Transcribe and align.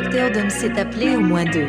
d'homme 0.00 0.50
s'est 0.50 0.76
appelé 0.76 1.14
au 1.14 1.20
moins 1.20 1.44
deux. 1.44 1.68